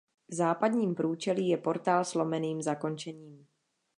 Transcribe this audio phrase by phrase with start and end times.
[0.27, 3.47] V západním průčelí je portál s lomeným zakončením.